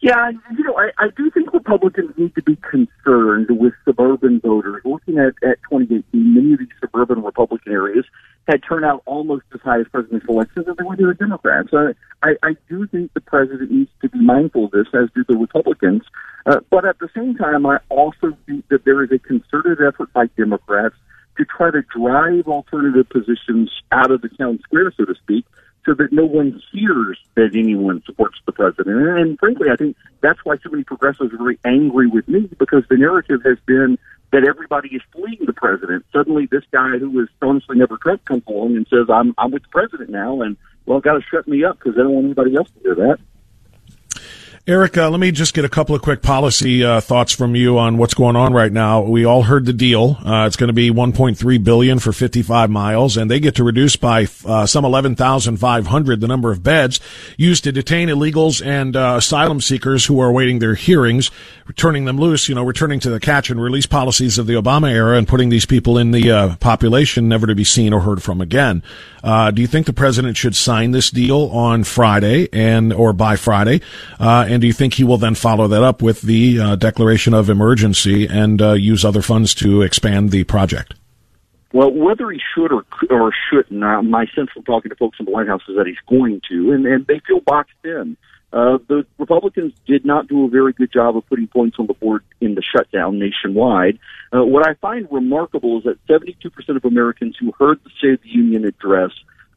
[0.00, 4.82] Yeah, you know, I, I do think Republicans need to be concerned with suburban voters.
[4.84, 8.04] Looking at, at 2018, many of these suburban Republican areas
[8.46, 11.72] had turned out almost as high as presidential elections as they were to the Democrats.
[11.72, 15.24] Uh, I, I do think the president needs to be mindful of this, as do
[15.26, 16.02] the Republicans.
[16.46, 20.12] Uh, but at the same time, I also think that there is a concerted effort
[20.12, 20.94] by Democrats
[21.38, 25.44] to try to drive alternative positions out of the town square, so to speak,
[25.84, 29.18] so that no one hears that anyone supports the president.
[29.18, 32.84] And frankly, I think that's why so many progressives are very angry with me because
[32.88, 33.98] the narrative has been
[34.34, 36.04] that everybody is fleeing the president.
[36.12, 39.62] Suddenly, this guy who was honestly never Trump comes along and says, "I'm I'm with
[39.62, 42.56] the president now," and well, got to shut me up because I don't want anybody
[42.56, 43.18] else to hear that.
[44.66, 47.98] Erica, let me just get a couple of quick policy uh, thoughts from you on
[47.98, 49.02] what's going on right now.
[49.02, 50.16] We all heard the deal.
[50.24, 53.96] Uh, it's going to be 1.3 billion for 55 miles, and they get to reduce
[53.96, 56.98] by uh, some 11,500 the number of beds
[57.36, 61.30] used to detain illegals and uh, asylum seekers who are awaiting their hearings,
[61.76, 62.48] turning them loose.
[62.48, 65.50] You know, returning to the catch and release policies of the Obama era and putting
[65.50, 68.82] these people in the uh, population never to be seen or heard from again.
[69.22, 73.36] Uh, do you think the president should sign this deal on Friday and or by
[73.36, 73.80] Friday?
[74.54, 77.50] And do you think he will then follow that up with the uh, declaration of
[77.50, 80.94] emergency and uh, use other funds to expand the project?
[81.72, 85.26] Well, whether he should or or shouldn't, uh, my sense from talking to folks in
[85.26, 88.16] the White House is that he's going to, and, and they feel boxed in.
[88.52, 91.94] Uh, the Republicans did not do a very good job of putting points on the
[91.94, 93.98] board in the shutdown nationwide.
[94.32, 98.22] Uh, what I find remarkable is that 72% of Americans who heard the State of
[98.22, 99.10] the Union address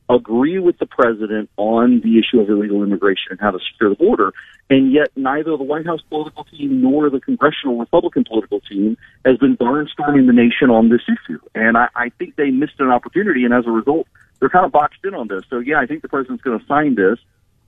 [0.09, 3.95] agree with the president on the issue of illegal immigration and how to secure the
[3.95, 4.33] border.
[4.69, 9.37] And yet neither the White House political team nor the congressional Republican political team has
[9.37, 11.39] been barnstorming the nation on this issue.
[11.55, 13.43] And I, I think they missed an opportunity.
[13.43, 14.07] And as a result,
[14.39, 15.43] they're kind of boxed in on this.
[15.49, 17.19] So yeah, I think the president's going to sign this.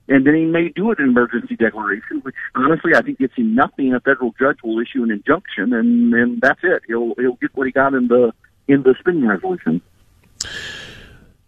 [0.08, 3.54] And then he may do it an emergency declaration, which honestly I think gets him
[3.54, 3.94] nothing.
[3.94, 6.82] A federal judge will issue an injunction, and and that's it.
[6.88, 8.32] He'll he'll get what he got in the
[8.66, 9.80] in the spending resolution.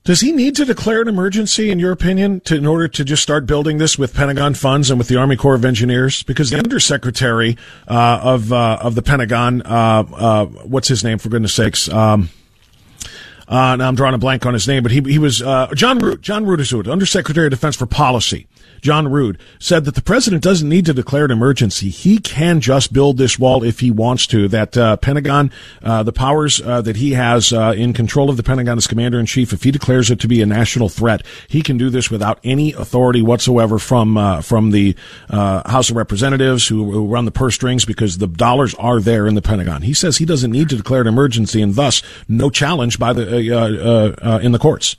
[0.05, 3.23] Does he need to declare an emergency, in your opinion, to, in order to just
[3.23, 6.25] start building this with Pentagon funds and with the Army Corps of Engineers?
[6.25, 11.29] Because the Undersecretary uh, of uh, of the Pentagon, uh, uh what's his name, for
[11.29, 11.89] goodness sakes?
[11.89, 12.31] Um,
[13.47, 16.01] uh, now I'm drawing a blank on his name, but he he was uh, John
[16.01, 16.21] Rood.
[16.21, 18.49] John is Undersecretary of Defense for Policy.
[18.83, 21.89] John Rood, said that the president doesn't need to declare an emergency.
[21.89, 24.49] He can just build this wall if he wants to.
[24.49, 25.53] That uh, Pentagon,
[25.85, 29.21] uh, the powers uh, that he has uh, in control of the Pentagon as commander
[29.21, 32.11] in chief, if he declares it to be a national threat, he can do this
[32.11, 34.97] without any authority whatsoever from uh, from the
[35.31, 39.29] uh, House of Representatives who, who run the purse strings because the dollars are there
[39.29, 39.83] in the Pentagon.
[39.83, 43.23] He says he doesn't need to declare an emergency and thus no challenge by the
[44.43, 44.97] in the courts.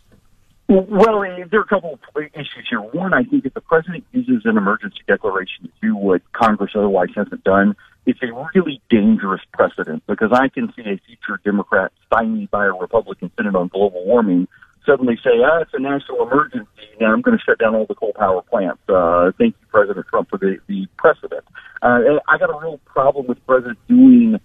[0.69, 2.79] Well, there are a couple of issues here.
[2.79, 7.09] One, I think if the president uses an emergency declaration to do what Congress otherwise
[7.15, 12.49] hasn't done, it's a really dangerous precedent because I can see a future Democrat stymied
[12.49, 14.47] by a Republican Senate on global warming
[14.85, 16.67] suddenly say, ah, it's a national emergency.
[16.99, 18.81] Now I'm going to shut down all the coal power plants.
[18.87, 21.43] Uh, thank you, President Trump, for the, the precedent.
[21.81, 24.39] Uh, I got a real problem with President doing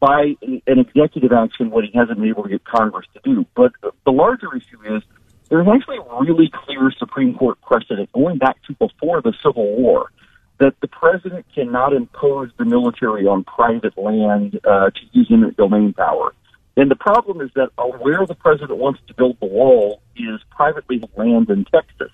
[0.00, 3.44] by an executive action what he hasn't been able to get Congress to do.
[3.54, 5.02] But the larger issue is
[5.48, 10.10] there's actually really clear Supreme Court precedent going back to before the Civil War
[10.58, 15.92] that the president cannot impose the military on private land uh, to use eminent domain
[15.92, 16.34] power.
[16.76, 20.40] And the problem is that uh, where the president wants to build the wall is
[20.50, 22.10] privately land in Texas.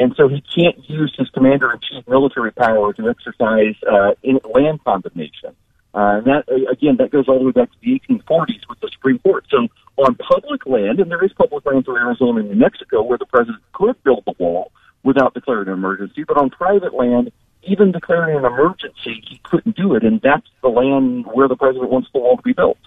[0.00, 4.12] And so he can't use his commander in chief military power to exercise uh,
[4.54, 5.54] land condemnation.
[5.94, 8.90] Uh, and that, again, that goes all the way back to the 1840s with the
[8.92, 9.44] Supreme Court.
[9.50, 13.18] So on public land, and there is public land through Arizona and New Mexico where
[13.18, 17.30] the president could build the wall without declaring an emergency, but on private land,
[17.64, 21.90] even declaring an emergency, he couldn't do it, and that's the land where the president
[21.90, 22.78] wants the wall to be built.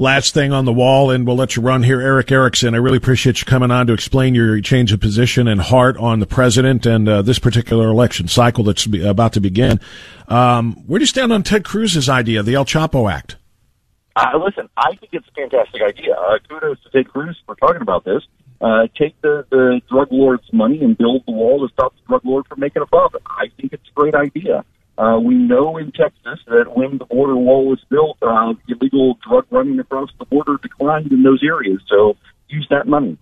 [0.00, 2.72] Last thing on the wall, and we'll let you run here, Erick Erickson.
[2.72, 6.20] I really appreciate you coming on to explain your change of position and heart on
[6.20, 9.80] the president and uh, this particular election cycle that's about to begin.
[10.28, 13.38] Um, where do you stand on Ted Cruz's idea, the El Chapo Act?
[14.14, 16.14] Uh, listen, I think it's a fantastic idea.
[16.14, 18.22] Uh, kudos to Ted Cruz for talking about this.
[18.60, 22.20] Uh, take the, the drug lord's money and build the wall to stop the drug
[22.24, 23.20] lord from making a profit.
[23.26, 24.64] I think it's a great idea.
[24.98, 29.46] Uh, we know in Texas that when the border wall was built, uh, illegal drug
[29.50, 31.80] running across the border declined in those areas.
[31.88, 32.16] So
[32.48, 33.16] use that money.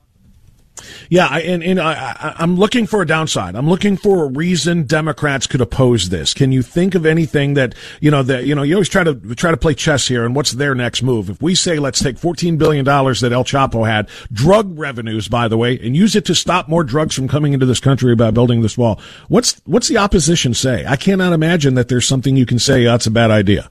[1.09, 3.55] Yeah, I, and, and I, am looking for a downside.
[3.55, 6.35] I'm looking for a reason Democrats could oppose this.
[6.35, 9.15] Can you think of anything that you know that you know you always try to
[9.35, 10.25] try to play chess here?
[10.25, 11.31] And what's their next move?
[11.31, 15.49] If we say let's take 14 billion dollars that El Chapo had, drug revenues, by
[15.49, 18.31] the way, and use it to stop more drugs from coming into this country by
[18.31, 20.85] building this wall, what's what's the opposition say?
[20.87, 23.71] I cannot imagine that there's something you can say oh, that's a bad idea.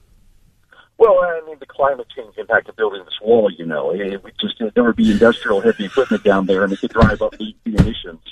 [0.98, 4.32] Well, I mean, the climate change impact of building this wall, you know, it would
[4.40, 7.54] just there would be industrial heavy equipment down there, and it could drive up the,
[7.64, 8.22] the emissions.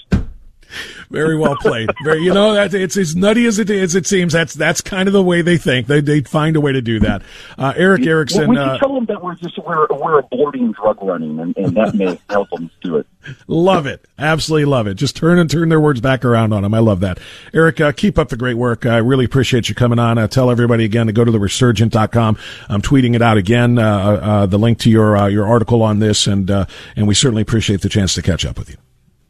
[1.11, 1.91] Very well played.
[2.05, 4.33] Very, you know, that it's as nutty as it as it seems.
[4.33, 5.87] That's that's kind of the way they think.
[5.87, 7.23] They they find a way to do that.
[7.59, 8.43] Uh, Erick Erickson.
[8.43, 11.57] Well, we can uh, tell them that we're just we're we're aborting drug running, and,
[11.57, 13.07] and that may help them do it.
[13.47, 14.95] Love it, absolutely love it.
[14.95, 16.75] Just turn and turn their words back around on them.
[16.75, 17.19] I love that,
[17.55, 18.85] Erick, Uh, keep up the great work.
[18.85, 20.19] I really appreciate you coming on.
[20.19, 22.37] Uh, tell everybody again to go to the resurgent.com.
[22.69, 23.79] I'm tweeting it out again.
[23.79, 27.81] Uh, uh, the link to your your article on this, and and we certainly appreciate
[27.81, 28.77] the chance to catch up with you.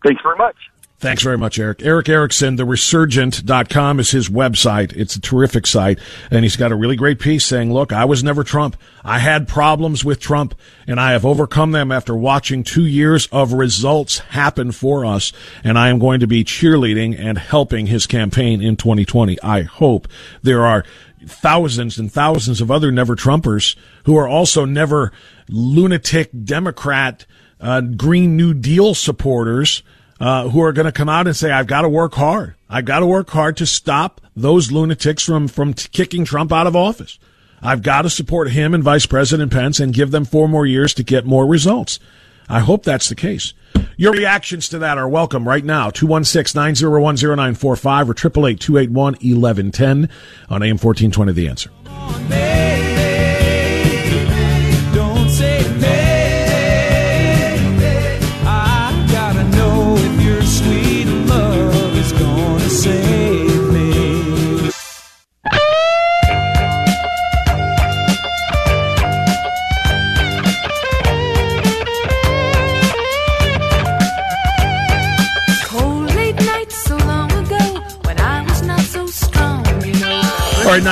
[0.05, 0.57] Thanks very much.
[0.99, 1.83] Thanks very much, Eric.
[1.83, 4.97] Erick Erickson, the resurgent.com is his website.
[4.97, 5.99] It's a terrific site.
[6.31, 8.77] And he's got a really great piece saying, look, I was never Trump.
[9.03, 10.55] I had problems with Trump
[10.87, 15.33] and I have overcome them after watching two years of results happen for us.
[15.63, 19.39] And I am going to be cheerleading and helping his campaign in 2020.
[19.43, 20.09] I hope
[20.43, 20.85] there are
[21.27, 25.13] thousands and thousands of other never Trumpers who are also never
[25.49, 27.27] lunatic Democrat,
[27.61, 29.83] uh, Green New Deal supporters
[30.25, 32.55] uh, who are going to come out and say, I've got to work hard.
[32.71, 36.67] I've got to work hard to stop those lunatics from, from t- kicking Trump out
[36.67, 37.19] of office.
[37.61, 40.95] I've got to support him and Vice President Pence and give them four more years
[40.95, 42.01] to get more results.
[42.49, 43.53] I hope that's the case.
[43.99, 45.91] Your reactions to that are welcome right now.
[45.91, 50.09] 216-901-0945 or 888-281-1110
[50.49, 51.69] on AM 1420 The Answer.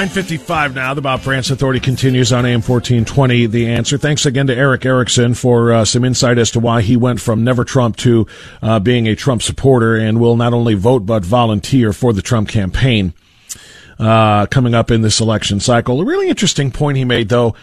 [0.02, 0.94] 955 now.
[0.94, 3.46] The Bob Frantz Authority continues on AM 1420.
[3.46, 3.96] The answer.
[3.96, 7.44] Thanks again to Erick Erickson for uh, some insight as to why he went from
[7.44, 8.26] never Trump to
[8.62, 12.48] uh, being a Trump supporter and will not only vote but volunteer for the Trump
[12.48, 13.14] campaign
[14.00, 16.00] uh, coming up in this election cycle.
[16.00, 17.54] A really interesting point he made, though.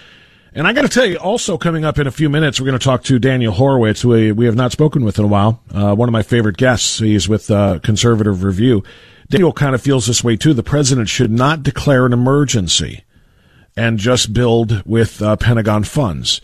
[0.54, 2.80] And I got to tell you, also coming up in a few minutes, we're going
[2.80, 5.62] to talk to Daniel Horowitz, who we, we have not spoken with in a while.
[5.74, 7.00] Uh, one of my favorite guests.
[7.00, 8.86] He's with uh, Conservative Review.
[9.30, 10.54] Daniel kind of feels this way too.
[10.54, 13.04] The president should not declare an emergency
[13.78, 16.42] and just build with uh, Pentagon funds.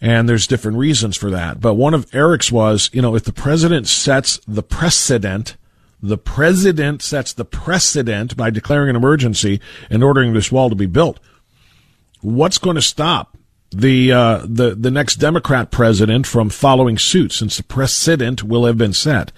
[0.00, 1.60] And there's different reasons for that.
[1.60, 5.56] But one of Erick's was, you know, if the president sets the precedent,
[6.02, 10.86] the president sets the precedent by declaring an emergency and ordering this wall to be
[10.86, 11.20] built.
[12.20, 13.38] What's going to stop
[13.70, 18.78] the uh, the the next Democrat president from following suit, since the precedent will have
[18.78, 19.32] been set,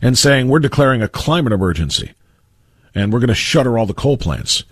[0.00, 2.12] and saying we're declaring a climate emergency,
[2.96, 4.64] and we're going to shutter all the coal plants.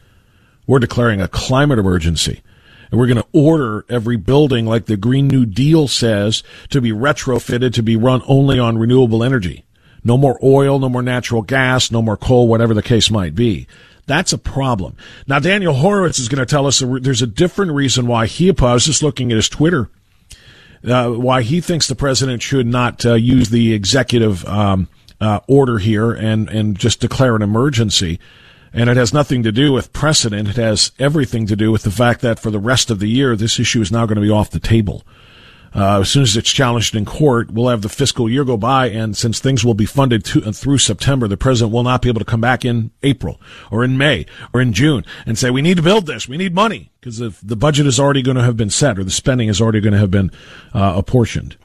[0.66, 2.42] We're declaring a climate emergency.
[2.90, 6.90] And we're going to order every building, like the Green New Deal says, to be
[6.90, 9.64] retrofitted to be run only on renewable energy.
[10.02, 13.66] No more oil, no more natural gas, no more coal, whatever the case might be.
[14.06, 14.96] That's a problem.
[15.26, 18.86] Now, Daniel Horowitz is going to tell us there's a different reason why he opposed,
[18.86, 19.90] just looking at his Twitter,
[20.86, 24.88] uh, why he thinks the president should not uh, use the executive um,
[25.24, 28.20] uh, order here and, and just declare an emergency.
[28.72, 30.48] And it has nothing to do with precedent.
[30.48, 33.36] It has everything to do with the fact that for the rest of the year,
[33.36, 35.04] this issue is now going to be off the table.
[35.74, 38.88] Uh, as soon as it's challenged in court, we'll have the fiscal year go by,
[38.88, 42.08] and since things will be funded to, uh, through September, the president will not be
[42.08, 43.40] able to come back in April
[43.72, 46.54] or in May or in June and say, we need to build this, we need
[46.54, 49.48] money, because the, the budget is already going to have been set or the spending
[49.48, 50.30] is already going to have been
[50.72, 51.56] uh, apportioned.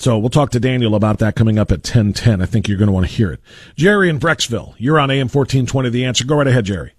[0.00, 2.40] So we'll talk to Daniel about that coming up at 1010.
[2.40, 3.40] I think you're going to want to hear it.
[3.76, 6.24] Jerry in Brecksville, you're on AM 1420, The Answer.
[6.24, 6.94] Go right ahead, Jerry.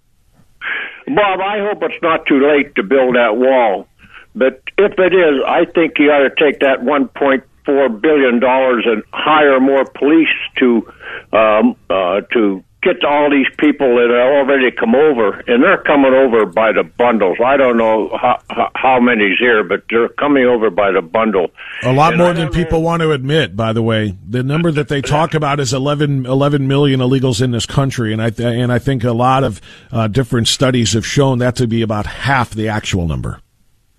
[1.07, 3.87] Bob, I hope it's not too late to build that wall.
[4.35, 9.59] But if it is, I think you ought to take that $1.4 billion and hire
[9.59, 10.29] more police
[10.59, 10.93] to
[11.33, 15.83] um, uh, to get to all these people that are already come over, and they're
[15.83, 17.37] coming over by the bundles.
[17.43, 18.41] I don't know how,
[18.75, 21.51] how, many's here, but they're coming over by the bundle.
[21.83, 24.17] A lot And more I than people want to admit, by the way.
[24.27, 28.21] The number that they talk about is 11, 11 million illegals in this country, and
[28.21, 29.61] I th- and I think a lot of
[29.91, 33.41] uh, different studies have shown that to be about half the actual number.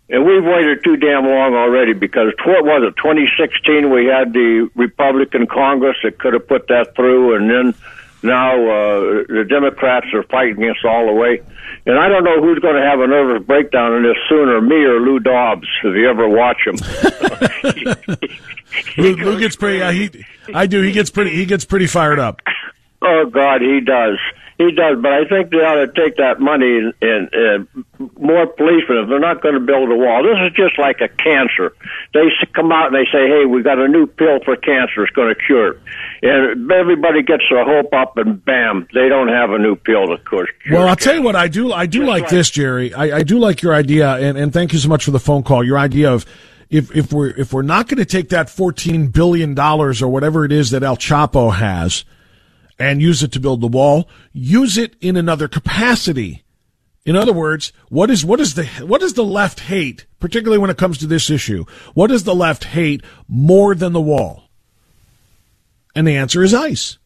[0.09, 2.97] And we've waited too damn long already because what was it?
[2.97, 7.75] 2016 we had the Republican Congress that could have put that through, and then
[8.23, 11.41] now uh, the Democrats are fighting us all the way.
[11.87, 14.85] And I don't know who's going to have a nervous breakdown in this sooner, me
[14.85, 16.77] or Lou Dobbs, if you ever watch him.
[18.97, 19.83] Lou, Lou gets pretty.
[19.83, 20.83] Uh, he, I do.
[20.83, 21.31] He gets pretty.
[21.35, 22.41] He gets pretty fired up.
[23.01, 24.19] Oh God, he does.
[24.59, 27.69] He does, but I think they ought to take that money and, and,
[28.19, 28.99] more policemen.
[28.99, 31.75] If they're not going to build a wall, this is just like a cancer.
[32.13, 35.05] They come out and they say, "Hey, we got a new pill for cancer.
[35.05, 35.81] It's going to cure it,"
[36.23, 40.19] and everybody gets their hope up, and bam, they don't have a new pill to
[40.29, 40.49] cure.
[40.71, 41.73] Well, I'll tell you what I do.
[41.73, 42.93] I do like this, Jerry.
[42.93, 45.43] I, I do like your idea, and, and thank you so much for the phone
[45.43, 45.65] call.
[45.65, 46.27] Your idea of
[46.71, 50.45] if if we're if we're not going to take that fourteen billion dollars or whatever
[50.45, 52.05] it is that El Chapo has
[52.83, 56.43] and use it to build the wall, use it in another capacity.
[57.07, 60.71] In other words, what is what is the what does the left hate, particularly when
[60.71, 61.65] it comes to this issue?
[61.95, 64.49] What does the left hate more than the wall?
[65.95, 66.99] And the answer is ICE.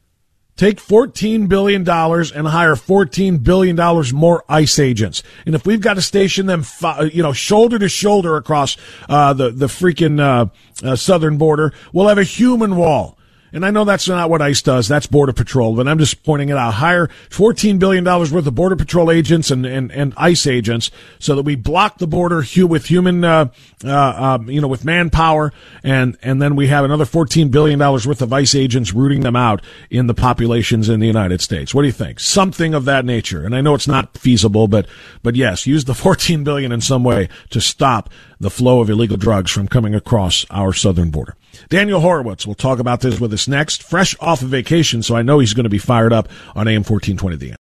[0.57, 3.77] Take $14 billion and hire $14 billion
[4.15, 5.23] more ICE agents.
[5.45, 6.65] And if we've got to station them,
[7.13, 8.79] you know, shoulder to shoulder across
[9.11, 10.47] uh, the, the freaking uh,
[10.83, 13.16] uh, southern border, we'll have a human wall.
[13.53, 14.89] And I know that's not what ICE does.
[14.89, 16.75] That's Border Patrol, but I'm just pointing it out.
[16.75, 21.43] Hire $14 billion worth of Border Patrol agents and, and, and ICE agents so that
[21.43, 23.49] we block the border with human, uh,
[23.85, 25.53] uh, um, you know, with manpower.
[25.85, 29.63] And, and then we have another $14 billion worth of ICE agents rooting them out
[29.91, 31.75] in the populations in the United States.
[31.75, 32.21] What do you think?
[32.21, 33.45] Something of that nature.
[33.45, 34.87] And I know it's not feasible, but,
[35.23, 39.17] but yes, use the 14 billion in some way to stop the flow of illegal
[39.17, 41.37] drugs from coming across our southern border.
[41.69, 45.23] Daniel Horowitz will talk about this with us next, fresh off of vacation, so I
[45.23, 47.55] know he's going to be fired up on AM 1420 The Answer.